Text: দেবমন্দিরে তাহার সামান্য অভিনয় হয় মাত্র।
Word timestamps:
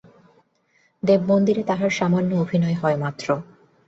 দেবমন্দিরে 1.03 1.63
তাহার 1.63 1.89
সামান্য 1.89 2.31
অভিনয় 2.35 2.77
হয় 2.81 2.97
মাত্র। 2.97 3.27